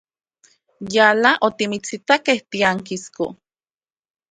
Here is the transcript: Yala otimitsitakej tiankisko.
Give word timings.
Yala 0.93 1.31
otimitsitakej 1.47 2.39
tiankisko. 2.51 3.25